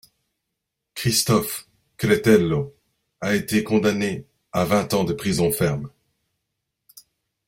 [0.95, 2.75] Christophe Cretello
[3.19, 5.91] a été condamné à vingt ans de prison ferme.